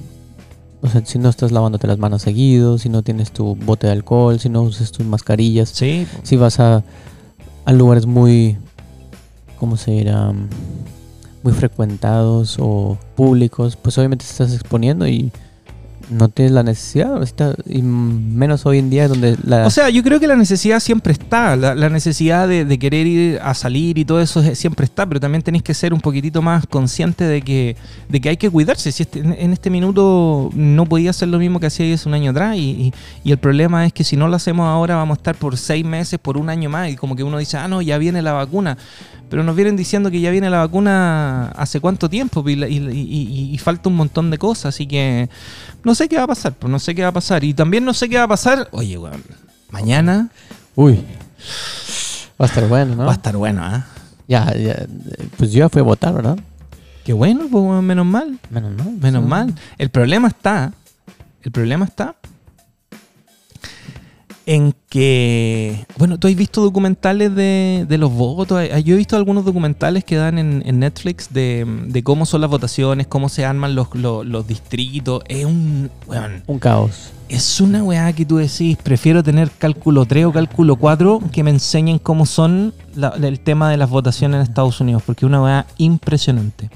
[0.85, 3.95] o sea, si no estás lavándote las manos seguido, si no tienes tu bote de
[3.95, 6.85] alcohol, si no usas tus mascarillas, Sí, si vas a,
[7.65, 8.59] a lugares muy,
[9.59, 10.33] ¿cómo se dirá?
[11.43, 15.33] Muy frecuentados o públicos, pues obviamente te estás exponiendo y
[16.11, 17.21] no tienes la necesidad,
[17.67, 19.67] y menos hoy en día donde la...
[19.67, 23.39] O sea, yo creo que la necesidad siempre está, la, la necesidad de, querer ir
[23.43, 26.43] a salir y todo eso es- siempre está, pero también tenéis que ser un poquitito
[26.43, 27.77] más consciente de que,
[28.09, 28.91] de que hay que cuidarse.
[28.93, 32.31] Si este- en, este minuto no podía hacer lo mismo que hacía hace un año
[32.31, 32.93] atrás y,
[33.25, 35.85] y- el problema es que si no lo hacemos ahora vamos a estar por seis
[35.85, 38.33] meses, por un año más y como que uno dice, ah, no, ya viene la
[38.33, 38.79] vacuna.
[39.31, 43.59] Pero nos vienen diciendo que ya viene la vacuna hace cuánto tiempo y- y- y
[43.59, 45.29] falta un montón de cosas, así que
[45.85, 47.45] no sé qué va a pasar, pues no sé qué va a pasar.
[47.45, 49.23] Y también no sé qué va a pasar, oye, weón,
[49.71, 50.29] mañana
[50.75, 51.05] Uy,
[52.41, 53.05] va a estar bueno, ¿no?
[53.05, 53.87] va a estar bueno, ¿ah?
[54.27, 54.87] Ya, ya,
[55.37, 56.39] pues yo ya fui a votar, ¿verdad?
[57.05, 58.97] Qué bueno, pues menos mal, Menos mal.
[59.01, 59.29] menos sí.
[59.29, 59.55] mal.
[59.79, 60.73] El problema está,
[61.43, 62.17] el problema está
[64.47, 68.61] en que, bueno, tú has visto documentales de, de los votos.
[68.63, 72.43] Eh, Yo he visto algunos documentales que dan en, en Netflix de, de cómo son
[72.43, 75.23] las votaciones, cómo se arman los, los, los distritos.
[75.29, 75.91] Es un,
[76.47, 77.11] Un caos.
[77.29, 81.51] Es una weá que tú decís, prefiero tener cálculo 3 o cálculo 4 que me
[81.51, 85.43] enseñen cómo son la- el tema de las votaciones en Estados Unidos, porque es una
[85.43, 86.69] weá impresionante.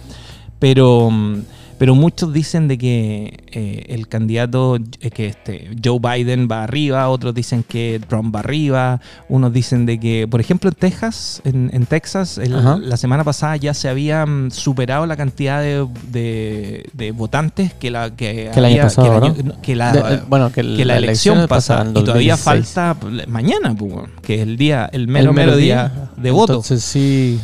[0.58, 1.36] Pero, mm,
[1.78, 7.08] pero muchos dicen de que eh, el candidato, eh, que este, Joe Biden va arriba,
[7.08, 11.70] otros dicen que Trump va arriba, unos dicen de que, por ejemplo, en Texas, en,
[11.72, 12.52] en Texas, el-
[12.88, 17.90] la semana pasada ya se había mm, superado la cantidad de, de- de votantes que
[17.92, 19.26] la que, año había- pasado, que el ¿no?
[19.52, 22.74] año- que la, De- eh, bueno, que, que la, elección pasa en y todavía 2016.
[22.74, 22.96] falta
[23.28, 26.10] mañana, pues, que es el día, el mero, El mero mero día, día.
[26.16, 26.54] de voto.
[26.54, 27.38] Entonces sí,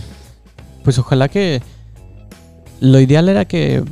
[0.83, 1.63] pues ojalá que
[2.81, 3.83] lo ideal era que,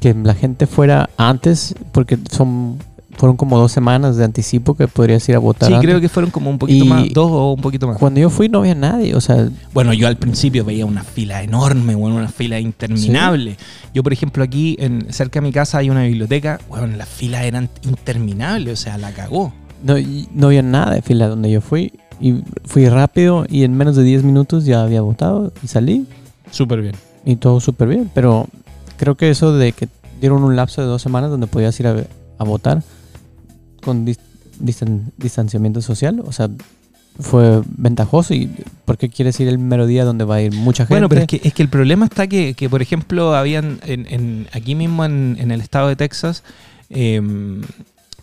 [0.00, 2.78] que la gente fuera antes, porque son
[3.16, 5.68] fueron como dos semanas de anticipo que podrías ir a votar.
[5.68, 5.86] sí, antes.
[5.86, 7.98] creo que fueron como un poquito Y- más, dos o un poquito más.
[7.98, 11.42] Cuando yo fui no había nadie, o sea, Bueno, yo al principio veía una fila
[11.42, 13.58] enorme, bueno, una fila interminable.
[13.92, 17.42] Yo, por ejemplo, aquí en, cerca de mi casa hay una biblioteca, bueno, las filas
[17.44, 19.52] eran interminables, o sea, la cagó.
[19.82, 19.94] no,
[20.34, 21.92] no había nada de fila donde yo fui.
[22.22, 26.06] Y fui rápido y en menos de 10 minutos ya había votado y salí
[26.50, 26.94] Súper bien.
[27.26, 28.10] y todo súper bien.
[28.14, 28.46] Pero
[29.00, 29.88] creo que eso de que
[30.20, 31.96] dieron un lapso de dos semanas donde podías ir a,
[32.38, 32.82] a votar
[33.82, 34.18] con dis-
[34.60, 36.50] distan- distanciamiento social, o sea,
[37.18, 38.34] fue ventajoso.
[38.34, 38.50] ¿Y
[38.84, 40.94] por qué quieres ir el mero día donde va a ir mucha gente?
[40.94, 44.06] Bueno, pero es que, es que el problema está que, que, por ejemplo, habían en,
[44.10, 46.42] en- aquí mismo en, en el estado de Texas,
[46.90, 47.62] em,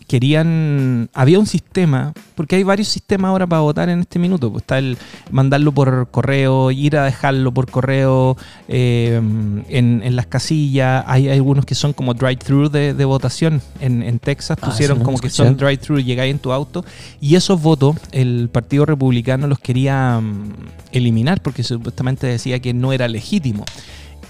[0.08, 4.50] querían, había un sistema, porque hay varios sistemas ahora para votar en este minuto.
[4.50, 4.98] Pues está el
[5.30, 11.04] mandarlo por correo, ir a dejarlo por correo em, en, en las casillas.
[11.06, 13.60] Hay, hay algunos que son como drive-thru de, de votación.
[13.80, 16.84] En, en Texas Ah, pusieron no como que son drive-thru, llegáis en tu auto.
[17.20, 20.52] Y esos votos, el Partido Republicano los quería mm,
[20.92, 23.64] eliminar porque supuestamente decía que no era legítimo.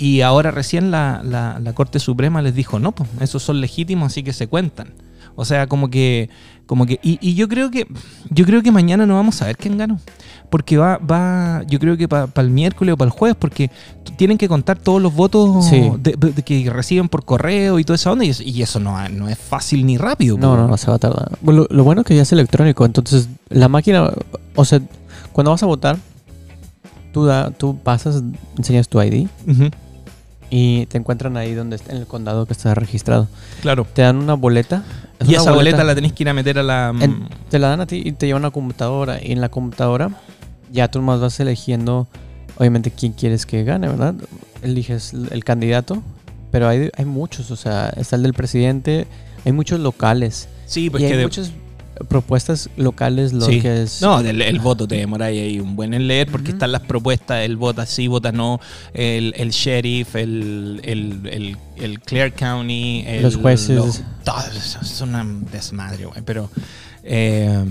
[0.01, 4.13] Y ahora recién la, la- la Corte Suprema les dijo, no, pues esos son legítimos,
[4.13, 4.93] así que se cuentan.
[5.41, 6.29] O sea, como que,
[6.67, 7.87] como que, y, y yo creo que,
[8.29, 10.01] yo creo que mañana no vamos a ver quién ganó.
[10.51, 13.71] Porque va, va, yo creo que para el miércoles o para el jueves, porque
[14.17, 15.93] tienen que contar todos los votos Sí.
[16.01, 19.09] de- de- que reciben por correo y toda esa onda, y, eso- y eso no,
[19.11, 20.37] no es fácil ni rápido.
[20.39, 21.39] No, no, no se va a tardar.
[21.45, 24.11] Lo, lo bueno es que ya es electrónico, entonces la máquina,
[24.57, 24.81] o sea,
[25.33, 25.99] cuando vas a votar,
[27.13, 28.23] tú, da, tú pasas,
[28.57, 29.71] enseñas tu ID Ujú,
[30.51, 33.29] y te encuentran ahí donde está, en el condado que está registrado.
[33.61, 33.87] claro.
[33.93, 34.83] Te dan una boleta.
[35.19, 36.93] es Y una esa boleta la tenés que ir a meter a la...
[36.95, 39.19] mm, En- te la dan a ti y te llevan a una computadora.
[39.23, 40.11] Y en la computadora
[40.73, 42.07] ya tú más vas eligiendo,
[42.57, 44.15] obviamente, quién quieres que gane, ¿verdad?
[44.63, 46.03] Eliges el candidato,
[46.51, 49.07] pero hay, hay muchos, o sea, está el del presidente,
[49.45, 50.49] hay muchos locales.
[50.67, 51.51] sí, pues y que hay de- muchas
[52.09, 53.61] propuestas locales, lo Sí.
[53.61, 54.01] que es...
[54.03, 57.45] No, el, el voto te demora ahí un buen en leer porque están las propuestas,
[57.45, 58.61] el vota sí, vota no,
[58.95, 63.77] el, el sheriff, el, el, el, Clare County, el- Los jueces.
[63.77, 64.37] los- todo
[64.83, 66.23] es una desmadre, güey.
[66.25, 66.51] Pero,
[67.05, 67.65] eh,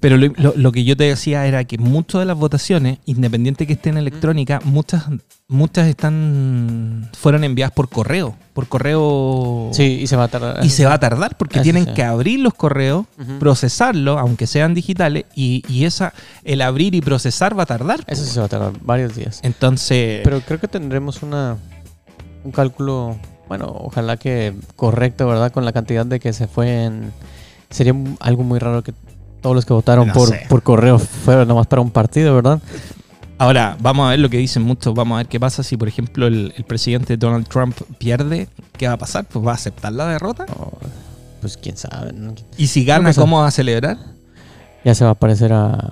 [0.00, 3.66] pero lo, lo- lo que yo te decía era que muchas de las votaciones, independiente
[3.66, 5.04] que estén electrónicas, muchas
[5.48, 10.64] muchas están fueron enviadas por correo, por correo Sí, y se va a tardar.
[10.64, 13.38] y se va a tardar porque Eso tienen que abrir los correos, Ujú.
[13.38, 16.12] procesarlos, aunque sean digitales, y, y esa
[16.44, 18.00] el abrir y procesar va a tardar.
[18.06, 19.40] Eso sí se va a tardar varios días.
[19.44, 21.56] Entonces, Pero creo que tendremos una
[22.44, 23.16] un cálculo,
[23.48, 25.50] bueno, ojalá que correcto, ¿verdad?
[25.52, 27.12] Con la cantidad de que se fue en...
[27.70, 28.94] Sería algo muy raro que
[29.40, 32.60] todos los que votaron No por, por correo fueran nomás para un partido, ¿verdad?
[33.38, 35.88] Ahora vamos a ver lo que dicen muchos, vamos a ver qué pasa si por
[35.88, 39.24] ejemplo el, el presidente Donald Trump pierde, ¿qué va a pasar?
[39.26, 40.46] Pues va a aceptar la derrota.
[40.58, 40.78] O,
[41.40, 42.12] pues quién sabe.
[42.56, 43.12] Y si gana.
[43.14, 43.98] ¿cómo va a celebrar?
[44.84, 45.90] Ya se va a parecer a...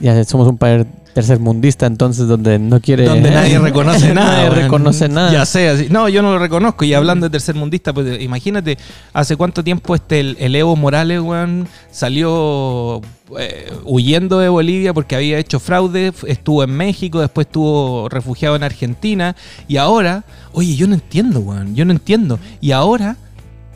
[0.00, 3.04] Ya somos un país tercermundista, entonces donde no quiere...
[3.06, 4.36] Donde nadie reconoce nada.
[4.44, 5.32] Nadie reconoce nada.
[5.32, 5.86] Ya sé, así.
[5.88, 6.84] No, yo no lo reconozco.
[6.84, 8.76] Y hablando de tercermundista, pues imagínate,
[9.12, 13.00] hace cuánto tiempo este el, el Evo Morales, weón, salió
[13.38, 18.64] eh, huyendo de Bolivia porque había hecho fraude, estuvo en México, después estuvo refugiado en
[18.64, 19.36] Argentina.
[19.68, 22.40] Y ahora, oye, yo no entiendo, weón, yo no entiendo.
[22.60, 23.16] Y ahora,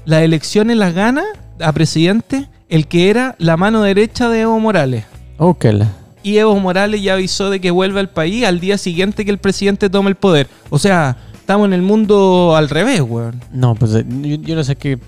[0.05, 1.23] las elecciones las gana
[1.61, 5.05] a presidente el que era la mano derecha de Evo Morales.
[5.39, 5.67] Ok,
[6.23, 9.39] Y Evo Morales ya avisó de que vuelve al país al día siguiente que el
[9.39, 10.49] presidente tome el poder.
[10.71, 13.41] O sea, estamos en el mundo al revés, weón.
[13.53, 14.99] No, pues eh, yo, yo no sé qué...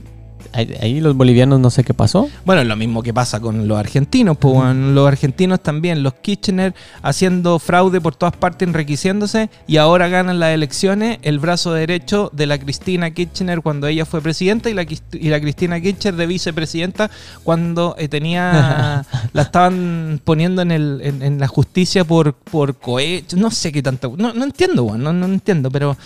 [0.52, 2.28] Ahí, los bolivianos no sé qué pasó.
[2.44, 4.94] Bueno, es lo mismo que pasa con los argentinos, pues, weón.
[4.94, 10.50] Los argentinos también, los Kirchner haciendo fraude por todas partes, enriqueciéndose, y ahora ganan las
[10.54, 15.18] elecciones el brazo derecho de la Cristina Kirchner cuando ella fue presidenta y la, Crist-
[15.18, 17.10] y la Cristina Kirchner de vicepresidenta
[17.44, 23.36] cuando eh, tenía la estaban poniendo en, el, en, en la justicia por, por cohecho,
[23.36, 25.96] no sé qué tanto, no, no entiendo, weón, no, no entiendo, pero...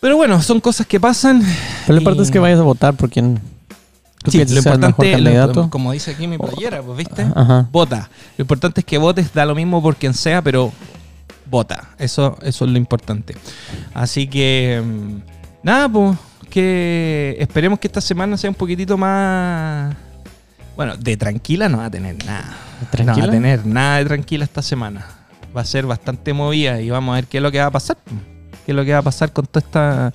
[0.00, 1.40] Pero bueno, son cosas que pasan.
[1.86, 3.40] Pero lo importante es que vayas a votar por quien
[4.22, 7.26] tú Sí, lo sea el mejor importante, lo- como dice aquí mi playera, pues, ¿viste?
[7.34, 7.68] Ajá.
[7.72, 8.10] Vota.
[8.36, 10.72] Lo importante es que votes, da lo mismo por quien sea, pero
[11.50, 11.90] vota.
[11.98, 13.36] Eso, eso es lo importante.
[13.94, 15.16] Así que, mm,
[15.62, 16.16] nada, pues,
[16.50, 19.94] que esperemos que esta semana sea un poquitito más...
[20.76, 22.42] Bueno, de tranquila no va a tener nada.
[22.80, 23.26] No va ¿Tranquila?
[23.26, 25.06] a tener nada de tranquila esta semana.
[25.56, 27.70] Va a ser bastante movida y vamos a ver qué es lo que va a
[27.70, 27.96] pasar.
[28.66, 30.12] Qué es lo que va a pasar con toda esta,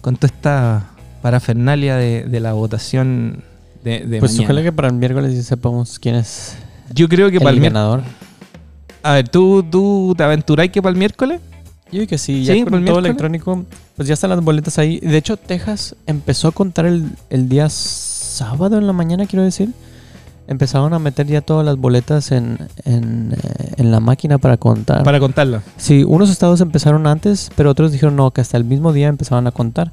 [0.00, 0.86] con toda esta
[1.22, 3.44] parafernalia de, de la votación
[3.84, 4.44] de, de Pues mañana.
[4.46, 6.56] ojalá que para el miércoles ya sepamos quién es
[6.94, 7.82] Yo creo que para el el miércoles...
[7.82, 8.02] ganador.
[9.02, 11.40] A ver, ¿tú, tú te aventuráis que para el miércoles?
[11.92, 13.10] Yo digo que sí, ya Sí, con ¿por el todo miércoles?
[13.10, 13.64] electrónico,
[13.96, 14.98] pues ya están las boletas ahí.
[15.00, 19.70] De hecho, Texas empezó a contar el, el día sábado en la mañana, quiero decir.
[20.50, 25.04] Empezaron a meter ya todas las boletas en, en, eh, en la máquina para contar.
[25.04, 25.62] Para contarlo.
[25.76, 29.46] Sí, unos estados empezaron antes, pero otros dijeron no, que hasta el mismo día empezaban
[29.46, 29.92] a contar.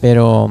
[0.00, 0.50] Pero,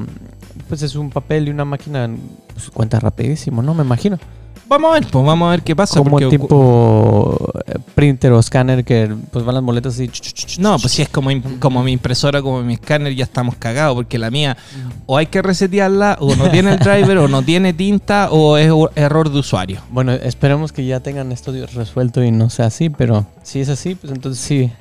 [0.70, 2.10] pues es un papel y una máquina,
[2.54, 3.74] pues cuenta rapidísimo, ¿no?
[3.74, 4.18] Me imagino.
[4.68, 5.98] Vamos a ver, pues vamos a ver qué pasa.
[5.98, 10.94] Como porque tipo eh, printer o scanner que pues van las boletas ch, No, pues
[10.94, 14.58] si es como, como mi impresora, como mi escáner, ya estamos cagados, porque la mía
[15.06, 18.72] o hay que resetearla, o no tiene el driver, o no tiene tinta, o es
[18.96, 19.82] error de usuario.
[19.90, 23.96] Bueno, esperemos que ya tengan esto resuelto y no sea así, pero si es así,
[23.96, 24.72] pues entonces sí,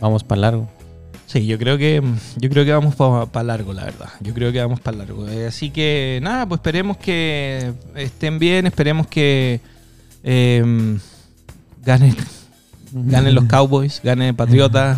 [0.00, 0.77] vamos para largo.
[1.28, 2.02] Sí, yo creo que
[2.38, 4.08] yo creo que vamos para largo, la verdad.
[4.20, 5.28] Yo creo que vamos para largo.
[5.28, 9.60] Eh, así que nada, pues esperemos que estén bien, esperemos que
[10.24, 10.98] eh,
[11.84, 12.16] ganen,
[12.92, 14.96] ganen los Cowboys, ganen Patriotas.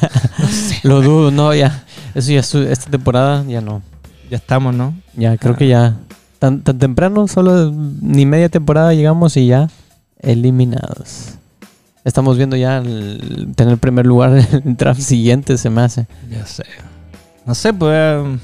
[0.82, 1.84] Lo dudo, no, ya.
[2.14, 3.82] Eso ya, su- esta temporada ya no.
[4.30, 4.94] ya estamos, ¿no?
[5.14, 5.56] Ya, creo Ah.
[5.56, 5.96] que ya.
[6.38, 9.70] Tan, tan temprano, solo ni media temporada llegamos y ya
[10.20, 11.30] eliminados.
[12.06, 16.06] Estamos viendo ya el, tener primer lugar en el draft siguiente, se me hace.
[16.30, 16.62] Ya sé.
[17.44, 17.92] No sé, pues.
[17.94, 18.38] eh,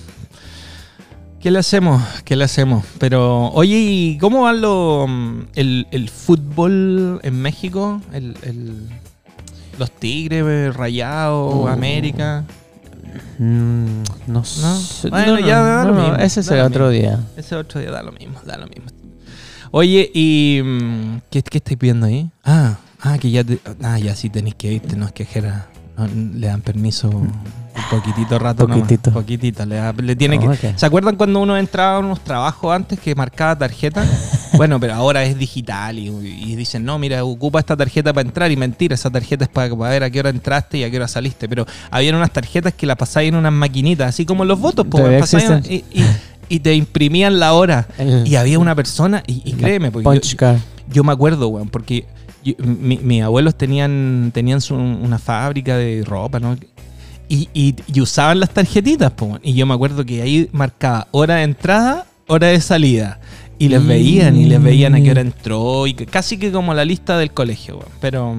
[1.41, 2.03] ¿Qué le hacemos?
[2.25, 2.85] ¿Qué le hacemos?
[2.99, 8.01] Pero, oye, ¿y cómo va lo, mm, el, el fútbol en México?
[8.13, 8.89] El, el-
[9.79, 11.69] los Tigres, Rayados, Uh.
[11.69, 12.45] América.
[13.39, 15.09] Mm, no sé.
[15.09, 17.21] Bueno, no, ya no, da lo mismo, ese será otro día.
[17.37, 18.87] Ese otro día da lo mismo, da lo mismo.
[19.71, 22.29] Oye, ¿y mm, qué, qué estáis viendo ahí?
[22.45, 25.67] Ah, ah, que ya, te- ah, ya sí tenéis que irte, no es que Jera,
[25.97, 27.31] no, le dan permiso un
[27.91, 29.11] poquitito rato nomás, Poquitito.
[29.13, 30.73] poquitito, le, da- le tiene que...
[30.77, 34.05] ¿Se acuerdan cuando uno entraba a unos trabajos antes que marcaba tarjeta?
[34.57, 38.51] bueno, pero ahora es digital y, y dicen, no, mira, ocupa esta tarjeta para entrar
[38.51, 40.97] y mentira, esa tarjeta es para, para ver a qué hora entraste y a qué
[40.97, 41.49] hora saliste.
[41.49, 45.03] Pero habían unas tarjetas que la pasáis en unas maquinitas, así como los votos, pues,
[45.69, 46.05] y, y-
[46.49, 47.87] y te imprimían la hora.
[47.99, 50.11] El- Y había una persona, y, créeme, porque yo,
[50.93, 52.07] yo me acuerdo, weón, porque
[52.59, 56.57] mi- mis abuelos tenían, tenían una fábrica de ropa, ¿no?
[57.29, 61.45] Y, y- usaban las tarjetitas, po, y yo me acuerdo que ahí marcaba hora de
[61.45, 63.21] entrada, hora de salida.
[63.59, 66.75] Y les veían, y les veían a qué hora entró, y que- casi que como
[66.75, 67.79] la lista del colegio.
[68.01, 68.35] Pero,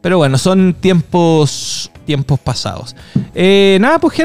[0.00, 2.96] Pero bueno, son tiempos, tiempos pasados.
[3.36, 4.16] Eh, nada, pues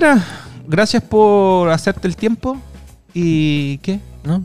[0.67, 2.57] gracias por hacerte el tiempo.
[3.13, 3.99] ¿Y qué?
[4.23, 4.41] ¿no?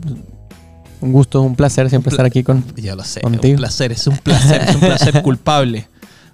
[1.03, 2.63] Un gusto, un placer siempre estar aquí con.
[2.75, 3.53] Ya lo sé, Contigo.
[3.53, 5.87] un placer, es un placer, es un placer culpable,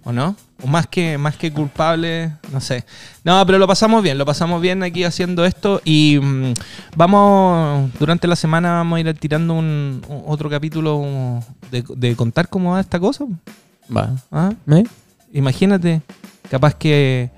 [0.03, 0.35] ¿o no?
[0.61, 2.83] O más que, más que culpable, no sé.
[3.23, 6.53] No, pero lo pasamos bien, lo pasamos bien aquí haciendo esto y mm,
[6.97, 12.49] vamos, durante la semana vamos a ir tirando un, un- otro capítulo de, de contar
[12.49, 13.25] cómo va esta cosa.
[13.95, 14.15] Va.
[14.31, 14.51] ¿ah?
[14.71, 14.83] ¿Eh?
[15.33, 16.01] Imagínate,
[16.49, 17.31] capaz que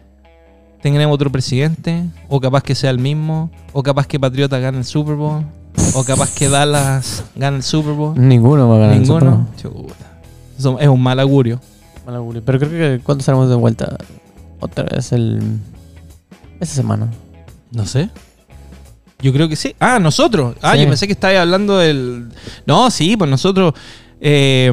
[0.82, 4.86] tengamos otro presidente, o capaz que sea el mismo, o capaz que Patriota gane el
[4.86, 5.46] Super Bowl,
[5.94, 8.13] o capaz que Dallas gane el Super Bowl.
[8.17, 8.98] Ninguno va a ganar.
[8.98, 9.48] el Super Ninguno.
[9.63, 9.94] Bowl.
[10.58, 11.60] Eso es un mal augurio.
[12.06, 12.41] Mal augurio.
[12.46, 13.98] Pero creo que cuando estaremos de vuelta
[14.60, 15.41] otra vez el.
[16.60, 17.08] Esta semana.
[17.72, 18.10] No sé.
[19.20, 19.76] Yo creo que sí.
[19.80, 20.56] Ah, nosotros.
[20.62, 20.82] Ah, Sí.
[20.82, 22.30] yo pensé que estabas hablando del.
[22.65, 23.74] No, sí, pues nosotros.
[24.20, 24.72] eh,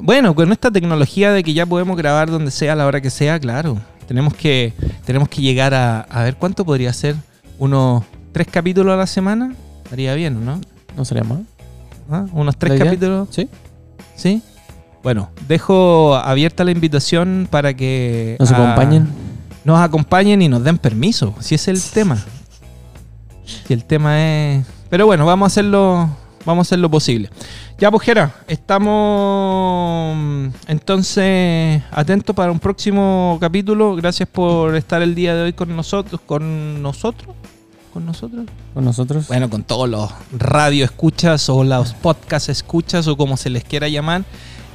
[0.00, 3.10] bueno, con esta tecnología de que ya podemos grabar donde sea, a la hora que
[3.10, 3.78] sea, claro.
[4.06, 4.72] Tenemos que,
[5.04, 6.00] tenemos que llegar a.
[6.02, 7.16] A ver, ¿cuánto podría ser?
[7.58, 9.54] ¿Unos tres capítulos a la semana?
[9.88, 10.60] Estaría bien, ¿o ¿no?
[10.98, 11.46] ¿No sería mal?
[12.10, 12.26] ¿Ah?
[12.34, 13.26] ¿Unos tres capítulos?
[13.30, 13.48] Sí.
[14.14, 14.42] ¿Sí?
[15.02, 18.36] Bueno, dejo abierta la invitación para que.
[18.38, 19.08] Nos ah, acompañen.
[19.64, 22.22] nos acompañen y nos den permiso, si es el tema.
[23.66, 24.66] Si el tema es.
[24.90, 26.10] Pero bueno, vamos a hacerlo.
[26.44, 27.30] Vamos a hacer lo posible.
[27.78, 30.18] Ya, pues, Jera, estamos
[30.66, 33.96] entonces atentos para un próximo capítulo.
[33.96, 36.20] Gracias por estar el día de hoy con nosotros.
[36.26, 37.34] ¿Con nosotros?
[37.98, 38.46] ¿Con nosotros?
[38.74, 39.26] Con nosotros.
[39.26, 43.88] Bueno, con todos los radio escuchas o los podcast escuchas o como se les quiera
[43.88, 44.22] llamar.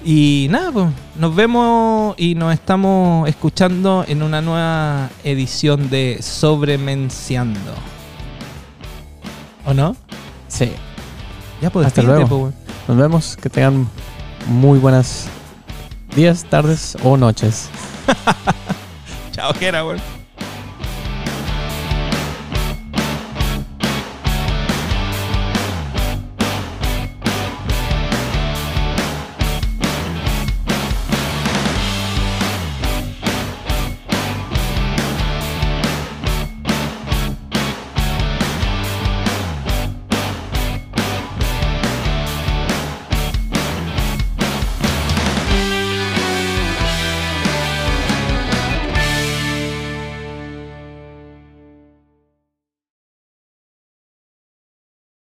[0.04, 7.72] Y nada, pues nos vemos y nos estamos escuchando en una nueva edición de Sobremenciando.
[9.66, 9.96] ¿O no?
[10.50, 10.74] Sí.
[11.62, 12.38] Ya pues Hasta luego.
[12.38, 12.56] weón.
[12.90, 13.38] Nos vemos.
[13.38, 13.88] Que tengan
[14.48, 15.28] muy buenas
[16.14, 17.70] días, tardes o noches.
[19.32, 20.23] Chao, Jera, weón.